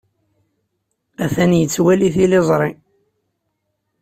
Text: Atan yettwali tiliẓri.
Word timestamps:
Atan 1.23 1.51
yettwali 1.57 2.09
tiliẓri. 2.15 2.71